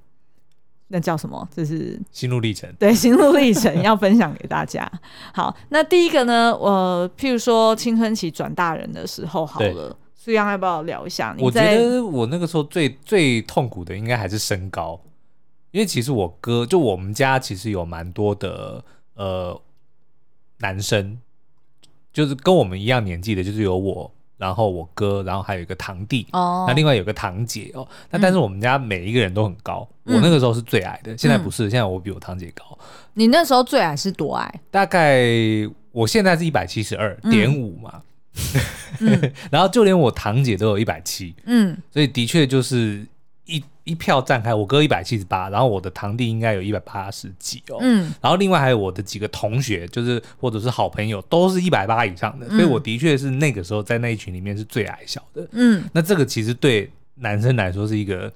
[0.92, 4.90] 那叫什么，这是心路历程，对， 心路历程要分享给大家。
[5.34, 9.98] 好，那第一个呢，我、呃、譬如说青春期转大人的时候，好了。
[10.24, 11.36] 苏央要不要聊一下？
[11.40, 15.02] 我觉得我那个时候最最痛苦的应该还是身高，
[15.72, 19.60] 因为其实我哥就我们家其实有蛮多的呃
[20.60, 21.18] 男生，
[22.14, 27.88] 就是跟我们一样年纪的，就是有我，然后我哥，然后还有一个堂弟哦，那另外有个堂姐哦。
[28.10, 32.76] 那但是我们家每一个人都很高，嗯、我那个时候是最矮的，现在不是，嗯、现在我比我堂姐高。
[33.14, 34.60] 你那时候最矮是多矮？
[34.72, 35.28] 大概
[35.92, 38.02] 我现在是一百七十二点五嘛。
[39.52, 43.06] 然后就连我堂姐都有一百七，嗯，所以的确就是
[43.84, 58.32] 一一票站开，我哥一百七十八，然后我的堂弟应该有一百八十几哦，嗯，然后另外还有我的几个同学，就是或者是好朋友，都是一百八以上的，所以我的确是那个时候在那一群里面是最矮小的，嗯，那这个其实对男生来说是一个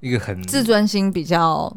[0.00, 1.74] 一个很自尊心比较。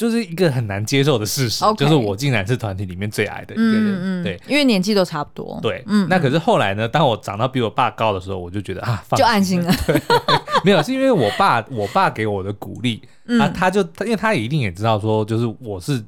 [0.00, 4.22] 就是一个很难接受的事实.就是我竟然是团体里面最矮的一个人，嗯。
[4.22, 6.88] 嗯、对，因为年纪都差不多，对，嗯，那可是后来呢？
[6.88, 10.00] 当我长到比我爸高的时候，我就觉得啊，就安心了， 对，
[10.64, 13.02] 没有，是因为我爸，我爸给我的鼓励，
[13.40, 16.04] 啊，他就他，因为他也一定也知道说，就是我是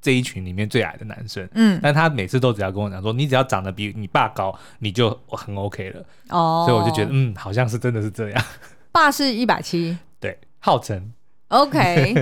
[0.00, 6.04] 这一群里面最矮的男生，嗯，但他每次都只要跟我讲说，你只要长得比你爸高，你就很 OK 了。
[6.28, 8.44] 哦，所以我就觉得，嗯，好像是真的是这样。
[8.92, 11.12] 爸是一百七，对，号称
[11.48, 12.14] OK。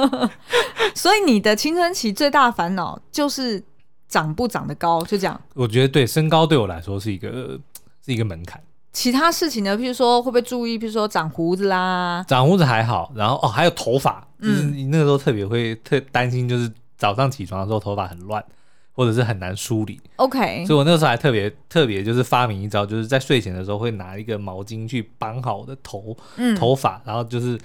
[0.94, 3.62] 所以你的青春期最大的烦恼就是
[4.08, 5.40] 长不长得高，就这样。
[5.54, 7.58] 我觉得对身高对我来说是一个
[8.04, 8.60] 是一个门槛。
[8.92, 9.78] 其他事情呢？
[9.78, 10.76] 譬如说会不会注意？
[10.76, 13.12] 譬如说长胡子啦，长胡子还好。
[13.14, 18.44] 然后哦，还有头发，就是你那个时候特别会特担心，就是早上起床的时候头发很乱，
[18.92, 20.00] 或者是很难梳理。
[20.16, 27.56] OK，所以我那个时候还特别特别就是发明一招，就是在睡前的时候会拿一个毛巾去绑好我的头、嗯、头发，然后就是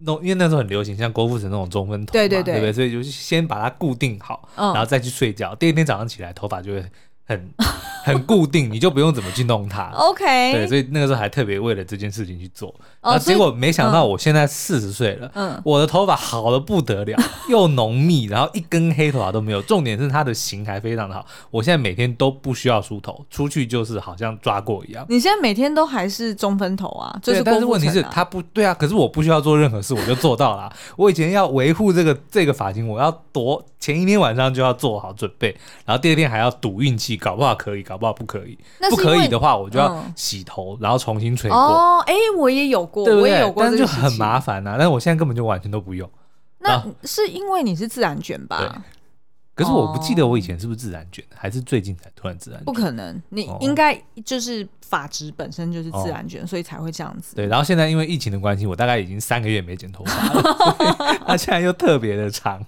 [0.00, 2.72] 弄，因为那时候很流行像郭富城那种中分头嘛，对对对，对不对？
[2.74, 5.54] 所以就是先把它固定好，嗯、然后再去睡觉。
[5.54, 6.84] 第二天早上起来，头发就会。
[7.24, 7.50] 很
[8.04, 9.90] 很固定，你就不用怎么去弄它。
[9.94, 12.74] OK，对，所以那个时候还特别为了这件事情去做。
[13.00, 19.62] 然后结果没想到，我现在四十岁了，嗯，我的头发好的不得了，又浓密，然后一根黑头发都没有。
[19.62, 21.24] 重点是它的型还非常的好。
[21.50, 25.06] 我现在每天都不需要梳头，出去就是好像抓过一样。
[25.08, 27.18] 你现在每天都还是中分头啊？
[27.22, 28.74] 就是、啊、但是问题是它不对啊。
[28.74, 30.70] 可是我不需要做任何事，我就做到了。
[30.96, 37.18] 我以前要维护这个这个发型，我要多前一天晚上就要做好准备，然后第二天还要赌运气。
[37.18, 38.58] 搞不好可以，搞不好不可以。
[38.88, 41.58] 不可以的话，我就要洗头，嗯、然后重新吹过。
[41.58, 44.76] 哦，哎、欸，我也有过，对对我也有过，但就很麻烦啊。
[44.78, 46.10] 但是我现在根本就完全都不用。
[46.60, 48.58] 那是因为你是自然卷吧？
[48.58, 48.70] 对。
[49.54, 52.64] 可是我不记得我以前是不是自然卷，还是最近才突然自然卷？
[52.64, 53.94] 不可能，你应该
[54.24, 57.36] 就是发质本身就是自然卷，哦、所以才会这样子。
[57.36, 62.64] 对，然后现在因为疫情的关系，我大概已经三个月没剪头发了，它现在又特别的长。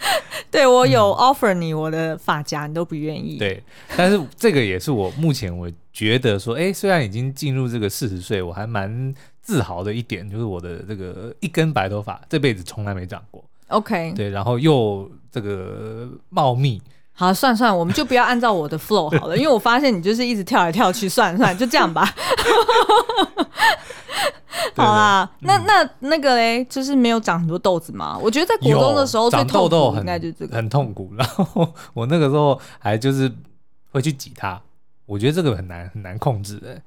[0.50, 3.38] 对，我有 offer 你我的发夹，你都不愿意。
[3.38, 3.62] 对，
[3.96, 13.44] 但是这个也是我目前我觉得说，哎，虽然已经进入这个四十岁，我还蛮自豪的一点，就是我的这个一根白头发这辈子从来没长过。
[13.68, 16.80] OK，对，然后又这个茂密。
[17.12, 22.14] 好，算算，我们就不要按照我的 flow 好了，因为我发现你就是一直跳来跳去，算算，就这样吧。
[24.76, 28.18] 好啦，嗯、那那那个嘞，就是没有长很多痘子嘛。
[28.18, 31.12] 我觉得在国中的时候最痛苦应该就是这个，很痛苦。
[31.16, 33.30] 然后 我那个时候还就是
[33.90, 34.60] 会去挤它，
[35.06, 36.80] 我觉得这个很难很难控制的。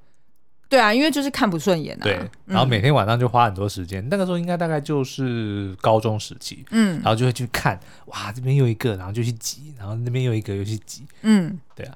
[0.69, 2.03] 对啊，因为就是看不顺眼啊。
[2.03, 4.03] 对，然后每天晚上就花很多时间。
[4.03, 11.95] 嗯、那个时候应该大概就是高中时期，嗯，然后就会去看，哇，这边又一个，然后就去挤，然后那边又一个又去挤，嗯，对啊。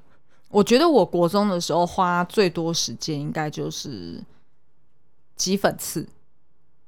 [0.49, 4.23] 我觉得我国中的时候花最多时间应该就是
[5.37, 6.07] 挤粉刺。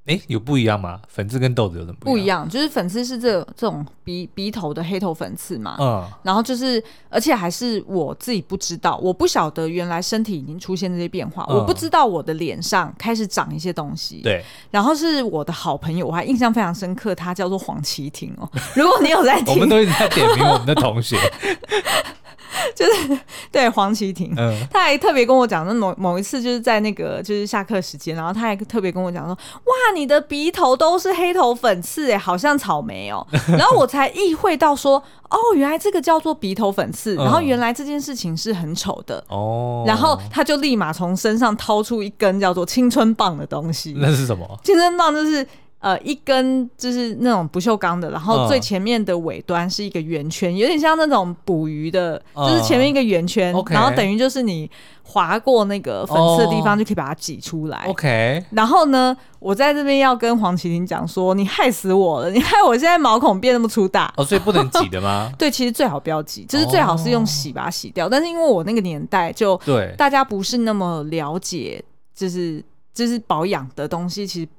[0.05, 0.99] 哎，有不一样吗？
[1.07, 2.15] 粉刺跟痘子有什么不一样？
[2.15, 5.77] 不一样，就是粉刺是这这种鼻鼻头的黑头粉刺嘛。
[5.79, 6.03] 嗯。
[6.23, 14.21] 然后就是，而且还是我自己不知道，我不晓得原来身体已经出现这些变化，嗯、我不知道我的脸上开始长一些东西。
[14.23, 14.43] 对。
[14.71, 18.49] 然后是我的好朋友，我还印象非常深刻，他叫做黄琪婷哦。
[18.73, 21.17] 如果你有在听， 我们都一直在点名我们的同学。
[22.75, 23.19] 就是
[23.51, 33.25] 对黄绮婷，嗯、他还特别跟我讲，那某某一次就是在那个就是下课时间，然后他还特别跟我讲说，哇，你的鼻头都是黑头粉刺哎，好像草莓哦。
[33.57, 39.83] 然后我才意会到说，哦，原来这个叫做鼻头粉刺，然后原来这件事情是很丑的哦。
[39.85, 44.59] 然后他就立马从身上掏出一根叫做青春棒的东西，那是什么？
[44.63, 45.47] 青春棒就是。
[45.79, 54.69] 呃，一根就是那种不锈钢的，然后最前面的尾端是一个圆圈，有点像那种捕鱼的，就是前面一个圆圈，然后等于就是你
[55.03, 57.85] 划过那个粉刺的地方就可以把它挤出来。
[57.87, 58.43] OK。
[58.51, 64.13] 然后呢，我在这边要跟黄麒麟讲说，你害死我了， 你害我现在毛孔变那么粗大。
[64.17, 65.31] 哦，所以不能挤的吗？
[65.39, 68.09] 对，其实最好不要挤，就是最好是用洗把它洗掉。
[68.09, 71.81] 但是因为我那个年代就对大家不是那么了解，
[72.13, 72.61] 就是
[72.93, 74.49] 就是保养的东西，其实。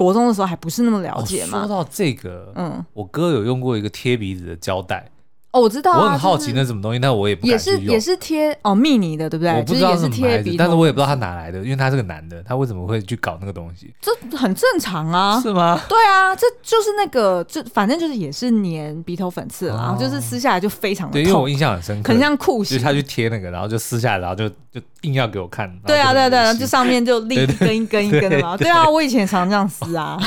[0.00, 1.58] 国中的时候还不是那么了解嘛。
[1.58, 5.06] 说到这个，嗯，我哥有用过一个贴鼻子的胶带。
[5.52, 7.44] 哦，我知道，我很好奇那什么东西，但我也不。
[7.44, 9.52] 也是也是贴哦，蜜妮的，对不对？
[9.52, 13.92] 我不知道是贴鼻，但是我也不知道他哪来的，因为他是个男的，他为什么会去搞那个东西？
[14.00, 15.78] 这很正常啊，是吗？
[15.88, 25.70] 对啊，这就是那个，就反正就是也是粘鼻头粉刺，然后就是撕下来就非常的因为我印象很深刻，很像酷刑，就是他去贴那个，然后就撕下来，然后就就硬要给我看。
[25.86, 28.56] 对啊，对对，然后就上面就立一根一根一根的嘛。
[28.56, 30.18] 对啊，我以前常常这样撕啊。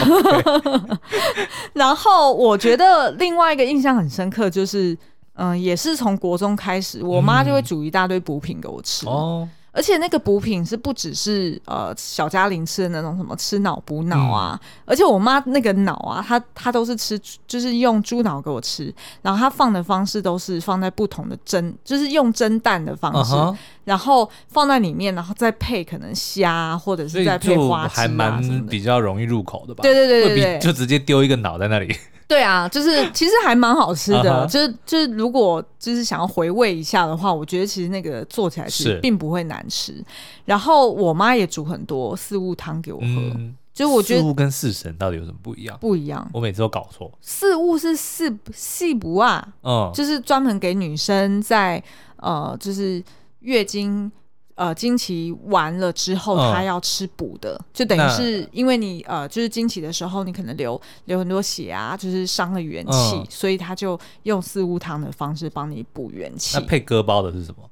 [1.73, 4.97] 然后我觉得另外一个印象很深刻就是。
[5.35, 9.07] 嗯，也是从国中开始，我妈就会煮一大堆补品给我吃。
[9.07, 18.93] 哦，而且那个补品是不只是呃小嘉玲吃的那种什么吃脑补脑啊，嗯、而且我妈那个脑啊，她她都是吃，就是用猪脑给我吃，
[19.23, 29.81] 然后她放的方式都是放在不同的蒸，就是用蒸蛋的方式，嗯、然后放在里面，然后再配可能虾或者是再配花枝啊，还蛮比较容易入口的吧？
[29.81, 31.95] 对对对对对，就直接丢一个脑在那里。
[32.27, 40.03] 对啊，就是 其实还蛮好吃的，就是就是如果就是想要回味一下的话，我觉得其实那个做起来是并不会难吃。
[40.45, 43.05] 然后我妈也煮很多四物汤给我喝。
[43.05, 45.75] 嗯就我觉得四物跟四神到底有什么不一样？
[45.81, 47.11] 不一样，我每次都搞错。
[47.21, 51.83] 四物是四细补啊，嗯，就是专门给女生在
[52.17, 53.03] 呃，就是
[53.39, 54.11] 月经
[54.55, 66.57] 呃经期完了之后，他要吃补的，嗯、就等于是因为你呃，就是经期的时候，你可能流流很多血啊，就是伤了元气，嗯、所以他就用四物汤的方式帮你补元气。
[66.57, 67.69] 那配割包的是什么？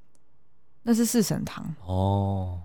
[0.83, 2.59] 那是四神汤哦。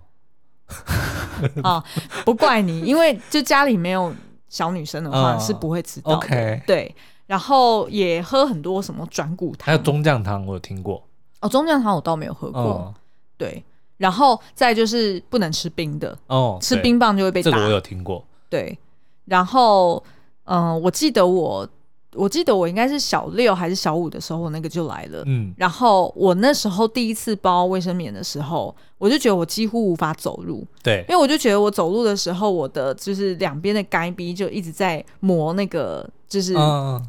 [1.63, 1.83] 啊，
[2.25, 4.13] 不怪你，因为就家里没有
[4.49, 6.27] 小女生的话、嗯、是不会知道的。
[6.27, 6.95] Okay 对，
[7.25, 11.01] 然后也喝很多什么转骨汤，还有中将汤，我有听过。
[11.39, 12.83] 哦，中将汤我倒没有喝过。
[12.85, 12.93] 嗯、
[13.37, 13.63] 对，
[13.97, 17.51] 然后再就是不能吃冰的哦，吃冰棒就会被打。
[17.51, 18.25] 这个我有听过。
[18.49, 18.77] 对，
[19.25, 20.03] 然后
[20.45, 21.67] 嗯，我记得我。
[22.13, 25.21] 我记得我应该是小六还是小五的时候，我那个就来了。
[25.27, 30.65] 嗯，然后我那时候第一次包卫生棉的时候，我就觉得我几乎无法走路。
[30.81, 36.09] 对，因为我就觉得我走路的时候，我的就是两边的该逼就一直在磨那个。
[36.27, 36.53] 就是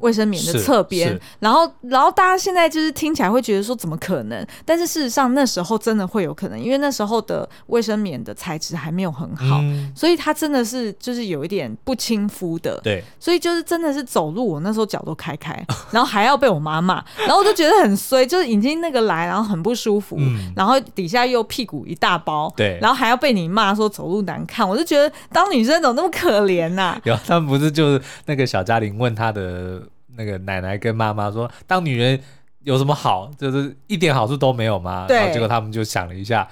[0.00, 4.46] 卫生棉的侧边，嗯、然后，然后大家现在就是听起来会觉得说怎么可能？
[4.64, 12.80] 但是事实上那时候真的会有可能，因为那时候的卫生棉的材质还没有很好，嗯、所以它真的是就是有一点不亲肤的。
[12.84, 15.52] 对，所以就是真的是走路，我那时候脚都开开，
[15.90, 27.00] 然后还要被我妈骂，然后我就觉得很衰，就是已经那个来，然后很不舒服，嗯、然后底下又屁股一大包，对，然后还要被你骂说走路难看，我就觉得当女生怎么那么可怜呐、啊？
[27.04, 29.07] 有，他们不是就是那个小嘉玲问。
[29.08, 29.82] 问他的
[30.16, 32.20] 那个奶奶跟妈妈说：“当女人
[32.60, 33.30] 有什么好？
[33.38, 35.16] 就是一点好处都没有吗？”对。
[35.16, 36.46] 然后结果他们就想了一下，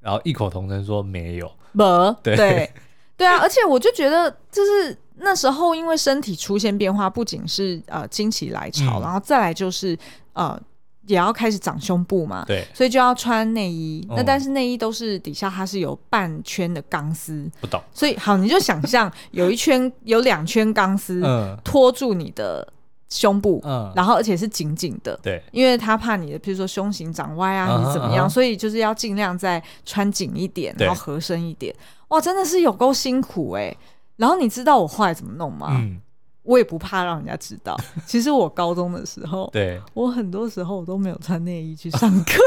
[0.00, 1.50] 然后异口同声说：“没有。
[1.74, 1.84] 没”
[2.22, 2.70] 对对
[3.16, 3.38] 对啊！
[3.42, 9.98] 而且我就觉得，就是那时候因为身体出现变化，不仅是呃经期来潮，嗯、然后再来就是
[10.34, 10.58] 呃。
[11.06, 14.06] 也要开始长胸部嘛，对，所以就要穿内衣。
[14.10, 17.82] 嗯、那但是内衣都是底下它是有半圈的钢丝，不懂。
[17.92, 21.22] 所以好，你就想象 有一圈有两圈钢丝
[21.64, 22.66] 拖住你的
[23.08, 31.74] 胸部，嗯，然后而且是紧紧的，对，因为他怕你的，譬如说胸型长歪啊，你怎么样，嗯、所以就是要尽量再穿紧一点，然后合身一点。
[32.08, 33.78] 哇，真的是有够辛苦哎、欸。
[34.16, 35.68] 然后你知道我后来怎么弄吗？
[35.72, 36.00] 嗯
[36.46, 37.76] 我也不怕让人家知道。
[38.06, 42.40] 其实我高中的时候，对，我很多时候我都没有穿内衣去上课，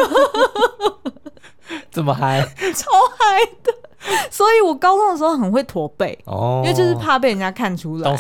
[1.91, 2.41] 这么嗨，
[2.74, 3.74] 超嗨的。
[4.32, 8.18] 所以我高中的时候很会驼背哦，因为就是怕被人家看出来。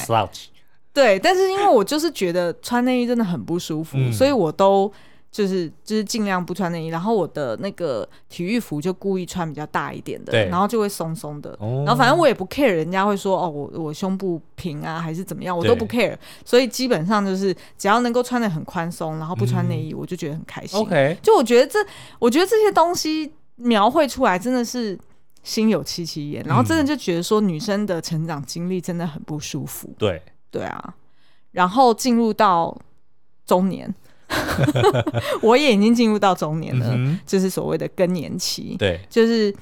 [0.93, 4.91] 对，但是因为我就是觉得穿内衣真的很不舒服，嗯、所以我都。
[5.31, 11.55] 就是就是尽量不穿内衣，然后我的那个体育服就故意穿比较大一点的，然后就会松松的。
[11.59, 16.17] 哦、然后反正我也不 care，人家会说哦，我我胸部平啊还是怎么样，我都不 care。
[16.43, 20.79] 所以基本上就是只要能够穿的很宽松，然后不穿内衣，我就觉得很开心。
[20.79, 21.77] OK，、嗯、就我觉得这，
[22.17, 24.97] 我觉得这些东西描绘出来真的是
[25.43, 29.93] 心有戚戚焉，然后真的就觉得说女生的成长经历真的很不舒服。
[29.99, 30.19] 对
[30.49, 30.95] 对啊，
[31.51, 32.75] 然后进入到
[33.45, 33.93] 中年。
[35.41, 38.75] 我也已经进入到中年了，嗯、就是所谓的更年期。
[38.77, 39.53] 对，就是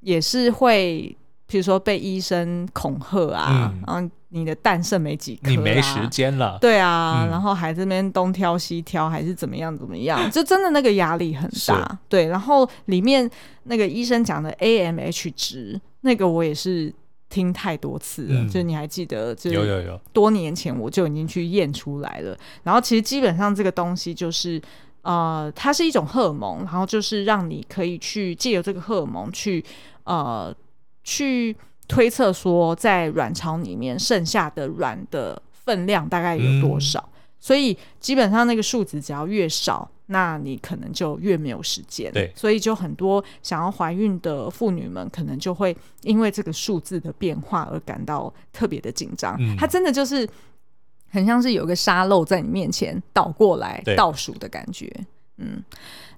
[0.00, 1.16] 也是会，
[1.46, 6.58] 比如说被医生恐吓啊，嗯、然后你的蛋剩没几颗、啊，你没时间了。
[6.60, 11.88] 对啊，嗯、然后还这边东挑西挑，还是怎么样怎么样， 就真的那个压力很大。
[11.88, 13.30] 是对，然后里面
[13.64, 16.92] 那个医生讲的 AMH 值，那个我也是。
[17.28, 19.34] 听太多次了，嗯、就你还记得？
[19.34, 22.36] 就有有有，多年前我就已经去验出来了。
[22.62, 24.60] 然后其实基本上这个东西就是，
[25.02, 29.64] 呃，它是一种荷尔蒙，然后就是让你可以去借由这个荷尔蒙去，
[30.04, 30.54] 呃，
[31.02, 31.56] 去
[31.88, 37.00] 推测说在卵巢里面剩下的卵的分量大概有多少。
[37.12, 39.90] 嗯、所以基本上那个数值只要越少。
[40.08, 49.36] 那你可能就越没有时间，对，所以就很多想要怀孕的妇女们，可能就会因为这个数字的变化而感到特别的紧张。
[49.40, 50.28] 嗯，它真的就是
[51.10, 54.88] 很像是有个沙漏在你面前倒过来倒数的感觉。
[55.38, 55.60] 嗯，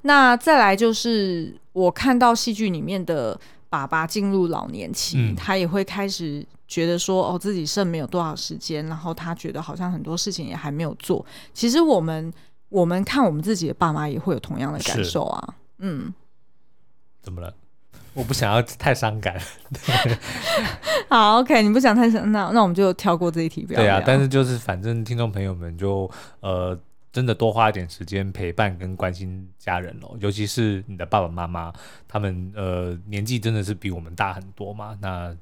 [0.02, 11.24] 那再来就是我看到戏剧里面的爸爸进入老年期，嗯，他也会开始觉得说，哦，自己剩没有多少时间，然后他觉得好像很多事情也还没有做。
[11.54, 12.30] 其实我们。
[12.68, 16.12] 我们看我们自己的爸妈也会有同样的感受啊，嗯，
[17.22, 17.54] 怎么了？
[18.14, 19.40] 我不想要太伤感。
[21.08, 23.80] 好，OK，你不想太伤，那那我们就跳过这一题，不要。
[23.80, 26.10] 对啊，但是就是反正听众朋友们就
[26.40, 26.76] 呃，
[27.12, 31.72] 真的多花一点时间陪伴跟关心家人咯，尤其是你的爸爸妈妈，
[32.08, 35.34] 他们呃年纪真的是比我们大很多嘛，那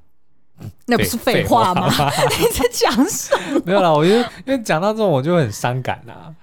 [0.87, 1.89] 那不是废话吗？
[1.91, 3.61] 话你在讲什么？
[3.65, 6.35] 没有啦，我觉得因为讲到这种我就很伤感呐。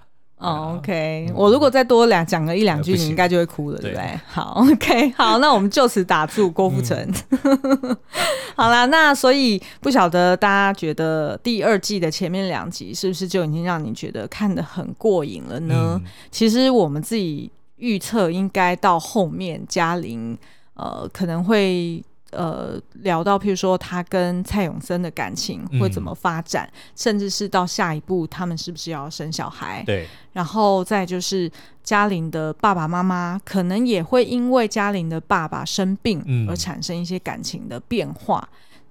[0.43, 4.19] 哦，OK，我如果再多两讲个一两句，你应该就会哭了，对不对？
[4.27, 6.97] 好，OK，好，那我们就此打住郭富城。
[7.31, 7.97] 嗯、
[8.55, 15.99] 好啦，那所以不晓得大家觉得第二季的前面两集是不是就已经让你觉得看得很过瘾了呢？
[15.99, 20.37] 嗯、其实我们自己预测应该到后面嘉玲
[20.73, 22.03] 呃可能会。
[22.35, 29.83] 呃，聊到譬如说他跟蔡永森的感情会怎么发展，嗯、甚至是到下一步他们是不是要生小孩？
[29.85, 31.51] 对，然后再就是
[31.83, 38.47] 嘉玲的爸爸妈妈可能也会因为嘉玲的爸爸生病而产生一些感情的变化。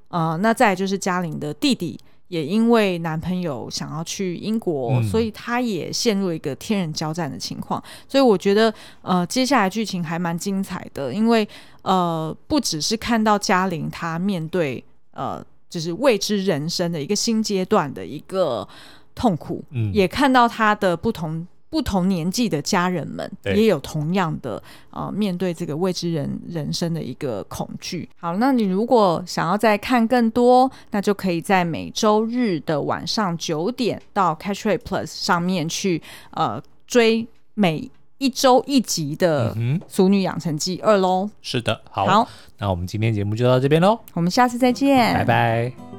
[0.09, 1.99] 嗯、呃，那再就是嘉玲的弟弟。
[2.33, 7.83] 也因为男朋友想要去英国，嗯、所以他也陷入一个天人交战的情况。
[8.09, 8.73] 所以我觉得，
[9.03, 11.47] 呃，接下来剧情还蛮精彩的，因为
[11.83, 18.67] 呃，不只是看到嘉玲她面对呃，就是未知人生的一个新阶段的一个
[19.15, 21.47] 痛苦，嗯、也看到她的不同。
[21.73, 28.07] 不同年纪的家人们也有同样的呃面对这个未知人人生的一个恐惧。
[28.19, 36.03] 好，那你如果想要再看更多，那就可以在每周日的晚上九点到 Catchplay Plus 上面去
[36.33, 39.55] 呃追每一周一集的
[39.89, 41.31] 《俗女养成记二》喽。
[41.41, 45.92] 是的，好，好，那我们今天节目就到这边喽，我们下次再见，拜拜。